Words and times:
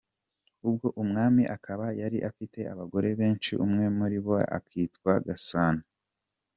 Uwo 0.67 0.89
mwami 1.09 1.43
akaba 1.55 1.85
yari 2.01 2.17
afite 2.29 2.59
abagore 2.73 3.07
benshi, 3.19 3.51
umwe 3.65 3.85
muri 3.97 4.17
bo 4.25 4.35
akitwa 4.57 5.11
Gasani. 5.25 5.85